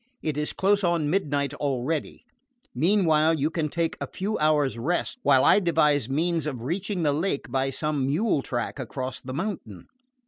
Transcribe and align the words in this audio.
It 0.23 0.35
is 0.35 0.51
close 0.51 0.83
on 0.83 1.11
midnight 1.11 1.53
already. 1.53 2.25
Meanwhile 2.73 3.35
you 3.35 3.51
can 3.51 3.69
take 3.69 3.97
a 4.01 4.07
few 4.11 4.35
hours' 4.39 4.75
rest 4.75 5.19
while 5.21 5.45
I 5.45 5.59
devise 5.59 6.09
means 6.09 6.47
of 6.47 6.63
reaching 6.63 7.03
the 7.03 7.13
lake 7.13 7.51
by 7.51 7.69
some 7.69 8.07
mule 8.07 8.41
track 8.41 8.79
across 8.79 9.21
the 9.21 9.35
mountain." 9.35 9.85